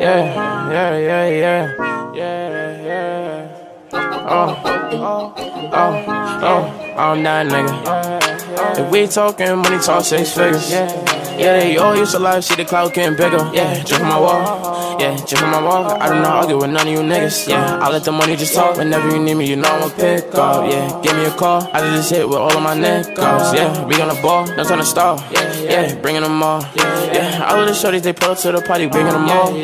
Yeah, 0.00 0.70
yeah, 0.72 0.96
yeah, 0.96 1.28
yeah, 1.28 2.14
yeah, 2.14 2.84
yeah. 2.88 3.48
Oh, 3.92 4.56
oh, 4.64 4.96
oh, 4.96 5.34
oh, 5.36 6.04
oh, 6.08 6.42
oh 6.42 6.94
I'm 6.96 7.22
that 7.22 7.46
nigga. 7.48 8.29
If 8.78 8.90
we 8.90 9.06
talking 9.06 9.56
money, 9.56 9.78
talk 9.78 10.04
six 10.04 10.32
figures. 10.32 10.70
Yeah, 10.70 11.58
they 11.58 11.76
all 11.78 11.96
used 11.96 12.12
to 12.12 12.18
lie, 12.18 12.40
see 12.40 12.54
the 12.54 12.64
cloud 12.66 12.92
getting 12.92 13.16
bigger. 13.16 13.50
Yeah, 13.54 13.82
drip 13.84 14.02
on 14.02 14.08
my 14.08 14.20
wall. 14.20 15.00
Yeah, 15.00 15.16
drip 15.24 15.42
on 15.42 15.50
my 15.50 15.62
wall. 15.62 15.86
I 15.86 16.08
do 16.08 16.14
not 16.16 16.22
know, 16.22 16.28
argue 16.28 16.58
with 16.58 16.70
none 16.70 16.86
of 16.86 16.92
you 16.92 16.98
niggas. 16.98 17.48
Yeah, 17.48 17.78
I 17.80 17.90
let 17.90 18.04
the 18.04 18.12
money 18.12 18.36
just 18.36 18.54
talk. 18.54 18.76
Whenever 18.76 19.08
you 19.08 19.22
need 19.22 19.34
me, 19.34 19.48
you 19.48 19.56
know 19.56 19.68
I'ma 19.68 19.88
pick 19.88 20.34
up. 20.34 20.70
Yeah, 20.70 21.00
give 21.02 21.16
me 21.16 21.24
a 21.24 21.30
call. 21.30 21.66
I 21.72 21.80
this 21.80 22.10
hit 22.10 22.28
with 22.28 22.36
all 22.36 22.54
of 22.54 22.62
my 22.62 22.74
niggas. 22.74 23.54
Yeah, 23.54 23.84
we 23.86 23.94
on 24.02 24.08
the 24.08 24.20
ball, 24.20 24.46
no 24.46 24.64
time 24.64 24.78
to 24.78 24.84
stall. 24.84 25.18
Yeah, 25.32 25.94
bringing 26.02 26.22
them 26.22 26.42
all. 26.42 26.62
Yeah, 26.76 27.48
all 27.48 27.60
of 27.60 27.66
the 27.66 27.72
shorties 27.72 28.02
they 28.02 28.12
pull 28.12 28.32
up 28.32 28.38
to 28.38 28.52
the 28.52 28.60
party, 28.60 28.86
bringing 28.86 29.12
them 29.12 29.28
all. 29.28 29.54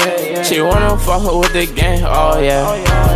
She 0.44 0.62
wanna 0.62 0.96
fuck 0.98 1.22
with 1.22 1.52
the 1.52 1.66
gang. 1.66 2.02
Oh 2.04 2.40
yeah, 2.40 2.64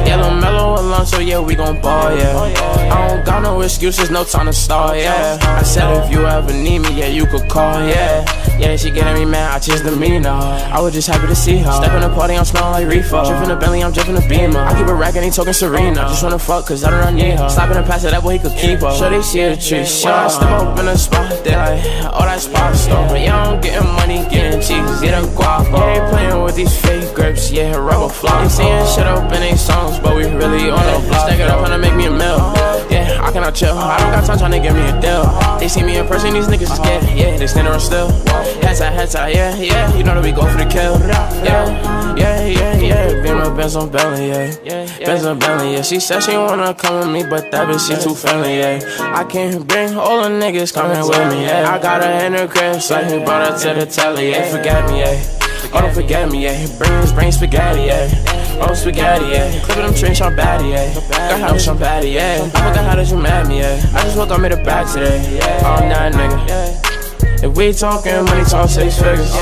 yellow 0.07 0.35
mellow 0.35 0.81
alone, 0.81 1.07
so 1.07 1.19
yeah, 1.19 1.41
we 1.41 1.55
gon' 1.55 1.81
ball. 1.81 2.17
Yeah, 2.17 2.37
I 2.39 3.09
don't 3.09 3.25
got 3.25 3.43
no 3.43 3.61
excuses, 3.61 4.11
no 4.11 4.25
time 4.25 4.47
to 4.47 4.53
stall. 4.53 4.97
Yeah, 4.97 5.39
I 5.43 5.63
said 5.63 6.05
if 6.05 6.11
you 6.11 6.27
ever 6.27 6.53
need 6.53 6.81
me, 6.81 6.99
yeah, 6.99 7.07
you 7.07 7.27
could 7.27 7.49
call. 7.49 7.87
Yeah. 7.87 8.25
Yeah, 8.61 8.77
she 8.77 8.91
getting 8.91 9.15
me 9.15 9.25
mad, 9.25 9.57
I 9.57 9.59
changed 9.59 9.85
the 9.85 9.97
meaner. 9.97 10.29
I 10.29 10.81
was 10.81 10.93
just 10.93 11.09
happy 11.09 11.27
to 11.27 11.35
see 11.35 11.57
her. 11.57 11.73
Step 11.73 11.93
in 11.93 12.03
the 12.03 12.15
party, 12.15 12.35
I'm 12.35 12.45
smelling 12.45 12.73
like 12.73 12.87
reefer. 12.87 13.23
Drippin' 13.25 13.49
the 13.49 13.57
Bentley, 13.57 13.83
I'm 13.83 13.91
drippin' 13.91 14.15
the 14.15 14.27
Beamer. 14.29 14.61
I 14.61 14.77
keep 14.77 14.87
a 14.87 14.95
rack 14.95 15.17
and 15.17 15.25
he 15.25 15.31
talking 15.31 15.55
Serena. 15.55 16.03
Just 16.03 16.23
wanna 16.23 16.39
fuck, 16.39 16.67
cause 16.67 16.85
I 16.85 16.91
don't 16.91 17.17
need 17.17 17.39
her. 17.39 17.49
Slapping 17.49 17.79
and 17.79 17.87
pass 17.87 18.05
it, 18.05 18.11
that 18.11 18.23
boy 18.23 18.35
he 18.35 18.39
could 18.39 18.57
keep 18.59 18.81
her. 18.81 18.95
Sure 18.95 19.09
they 19.09 19.23
see 19.23 19.49
the 19.49 19.57
tree. 19.57 19.81
I 19.81 20.29
step 20.29 20.51
up 20.51 20.79
in 20.79 20.85
the 20.85 20.97
spot, 20.97 21.31
like, 21.31 21.47
oh, 22.13 22.25
that 22.29 22.41
spot 22.41 22.77
stuff. 22.77 23.09
But 23.09 23.21
yeah, 23.23 23.43
I'm 23.43 23.61
getting 23.63 23.89
money, 23.97 24.29
getting 24.29 24.61
cheese, 24.61 25.01
get 25.01 25.17
a 25.17 25.27
guap. 25.29 25.65
Yeah, 25.73 26.30
with 26.51 26.57
these 26.57 26.81
fake 26.83 27.15
grips, 27.15 27.51
yeah, 27.53 27.77
rubber 27.77 28.13
flop. 28.13 28.43
They 28.43 28.49
saying 28.49 28.87
shit 28.95 29.07
up 29.07 29.33
in 29.33 29.41
they 29.41 29.57
songs, 29.57 29.99
but 30.01 30.17
we 30.17 30.25
really 30.25 30.71
on 30.71 30.83
the 30.83 31.09
block. 31.09 31.27
Stack 31.27 31.39
it 31.39 31.49
up, 31.49 31.61
trying 31.61 31.71
to 31.71 31.79
make 31.79 31.95
me 31.95 32.07
a 32.07 32.11
mill. 32.11 32.39
Yeah, 32.91 33.23
I 33.23 33.31
cannot 33.31 33.55
chill. 33.55 33.79
I 33.79 33.99
don't 34.01 34.11
got 34.11 34.27
time 34.27 34.39
trying 34.39 34.53
to 34.53 34.59
give 34.59 34.75
me 34.75 34.83
a 34.83 35.01
deal. 35.01 35.25
They 35.61 35.69
see 35.69 35.83
me 35.83 35.97
in 35.99 36.07
person, 36.07 36.35
these 36.35 36.49
niggas 36.49 36.75
scared. 36.75 37.05
Yeah, 37.17 37.37
they 37.37 37.47
standing 37.47 37.71
around 37.71 37.81
still. 37.81 38.11
Heads 38.63 38.81
out, 38.81 38.93
heads 38.93 39.15
out, 39.15 39.33
yeah, 39.33 39.55
yeah. 39.57 39.95
You 39.97 40.03
know 40.03 40.15
that 40.15 40.25
we 40.25 40.33
go 40.33 40.43
for 40.51 40.59
the 40.59 40.67
kill. 40.67 40.99
Yeah, 41.47 42.17
yeah, 42.17 42.47
yeah, 42.47 42.79
yeah. 42.79 43.23
Being 43.23 43.37
my 43.37 43.55
Benz 43.55 43.77
on 43.77 43.91
Bentley, 43.91 44.29
yeah. 44.29 45.07
Benz 45.07 45.25
on 45.25 45.39
Bentley, 45.39 45.75
yeah. 45.75 45.83
She 45.83 46.01
said 46.01 46.21
she 46.21 46.33
wanna 46.33 46.75
come 46.75 46.99
with 46.99 47.11
me, 47.11 47.23
but 47.23 47.51
that 47.53 47.69
bitch 47.69 47.87
she 47.87 48.03
too 48.03 48.15
friendly, 48.15 48.59
yeah. 48.59 48.81
I 48.99 49.23
can't 49.23 49.67
bring 49.69 49.95
all 49.95 50.23
the 50.23 50.31
niggas 50.31 50.75
coming 50.75 50.99
with 50.99 51.29
me, 51.31 51.45
yeah. 51.45 51.73
I 51.73 51.79
got 51.79 52.03
her 52.03 52.27
in 52.27 52.33
her 52.33 52.49
crib, 52.49 52.81
so 52.83 52.97
he 53.05 53.25
brought 53.25 53.53
her 53.53 53.75
to 53.75 53.81
the 53.81 53.87
telly, 53.87 54.31
yeah. 54.31 54.51
Forget 54.51 54.91
me, 54.91 55.01
yeah. 55.01 55.50
Oh, 55.73 55.81
don't 55.81 55.95
forget 55.95 56.31
me, 56.31 56.45
yeah. 56.45 56.67
Brains, 56.79 57.13
brain 57.13 57.31
spaghetti, 57.31 57.83
yeah. 57.83 58.09
Oh, 58.61 58.75
spaghetti, 58.75 59.27
yeah. 59.27 59.61
Clipping 59.63 59.85
them 59.85 59.95
trench 59.95 60.21
on 60.21 60.35
baddie, 60.35 60.73
yeah. 60.73 60.95
Got 61.11 61.41
how 61.41 61.57
some 61.59 61.79
baddie, 61.79 62.15
yeah. 62.15 62.43
I 62.43 62.49
forgot 62.49 62.85
how 62.85 62.97
did 62.97 63.09
you 63.09 63.17
mad 63.17 63.49
me, 63.49 63.61
yeah. 63.61 63.81
I 63.95 64.03
just 64.03 64.17
woke 64.17 64.31
up 64.31 64.41
made 64.41 64.53
a 64.53 64.63
back 64.65 64.93
today, 64.93 65.37
yeah. 65.37 65.63
Oh, 65.65 65.89
nah, 65.89 66.11
nigga. 66.11 67.45
If 67.45 67.57
we 67.57 67.73
talking 67.73 68.25
money, 68.25 68.45
talk 68.45 68.69
six 68.69 68.99
figures. 68.99 69.33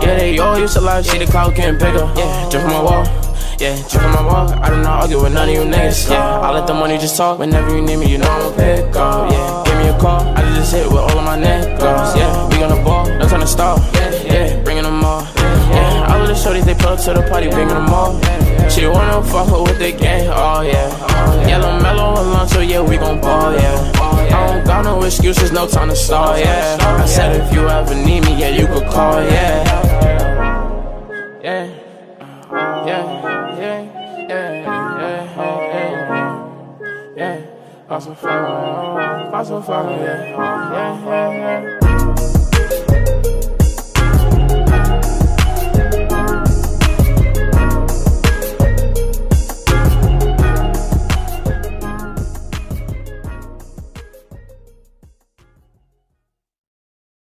Yeah, 0.00 0.16
they 0.18 0.38
all 0.38 0.58
used 0.58 0.74
to 0.74 0.80
lie, 0.80 1.02
see 1.02 1.18
the 1.18 1.26
cloud 1.26 1.56
getting 1.56 1.78
bigger. 1.78 2.10
Yeah, 2.14 2.48
drip 2.48 2.64
on 2.64 2.70
my 2.70 2.82
wall. 2.82 3.04
Yeah, 3.58 3.76
drip 3.88 4.04
on 4.04 4.12
my 4.14 4.22
wall. 4.24 4.48
I 4.62 4.70
do 4.70 4.76
not 4.76 5.02
argue 5.02 5.20
with 5.20 5.34
none 5.34 5.48
of 5.48 5.54
you 5.54 5.62
niggas. 5.62 6.08
Yeah, 6.10 6.40
I 6.40 6.52
let 6.52 6.66
the 6.66 6.74
money 6.74 6.96
just 6.96 7.16
talk. 7.16 7.38
Whenever 7.40 7.74
you 7.74 7.82
need 7.82 7.96
me, 7.96 8.06
you 8.12 8.18
know 8.18 8.28
I'ma 8.28 8.56
pick 8.56 8.94
up. 8.94 9.30
Yeah, 9.32 9.62
give 9.66 9.78
me 9.78 9.88
a 9.88 9.98
call. 9.98 10.20
I 10.20 10.42
this 10.54 10.72
hit 10.72 10.86
with 10.86 10.98
all 10.98 11.18
of 11.18 11.24
my 11.24 11.36
niggas. 11.36 11.55
Shorties 16.56 16.66
they 16.66 16.74
pull 16.74 16.92
up 16.92 17.00
to 17.00 17.12
the 17.12 17.22
party, 17.28 17.48
bringing 17.48 17.74
them 17.74 17.88
all. 17.88 18.20
She 18.70 18.86
wanna 18.86 19.22
fuck 19.22 19.48
her 19.48 19.62
with 19.62 19.78
the 19.78 19.92
gang. 19.92 20.28
Oh 20.28 20.60
yeah, 20.62 21.46
yellow 21.46 21.80
mellow 21.80 22.20
alone, 22.20 22.48
so 22.48 22.60
yeah, 22.60 22.80
we 22.80 22.96
gon' 22.96 23.20
ball. 23.20 23.52
Yeah. 23.52 23.92
I 23.96 24.46
don't 24.48 24.64
got 24.66 24.84
no 24.84 25.02
excuses, 25.02 25.52
no 25.52 25.66
time 25.66 25.88
to 25.88 25.96
stall, 25.96 26.38
yeah. 26.38 26.76
I 26.80 27.06
said 27.06 27.36
if 27.40 27.52
you 27.52 27.68
ever 27.68 27.94
need 27.94 28.24
me, 28.24 28.38
yeah, 28.38 28.48
you 28.50 28.66
could 28.66 28.86
call, 28.88 29.22
yeah. 29.22 29.64
Yeah, 31.42 31.66
yeah, 32.86 33.04
yeah, 33.58 33.82
yeah, 34.28 34.50
yeah, 34.98 35.24
yeah, 35.74 36.16
yeah. 37.16 37.40
Fun, 37.88 37.96
awesome 39.32 39.62
fun, 39.62 39.90
yeah, 39.90 40.24
yeah, 40.30 41.04
yeah, 41.04 41.80
yeah. 41.80 41.85